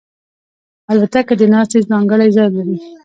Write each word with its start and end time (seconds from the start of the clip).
الوتکه 0.91 1.33
د 1.37 1.41
ناستې 1.53 1.79
ځانګړی 1.89 2.29
ځای 2.35 2.49
لري. 2.55 2.77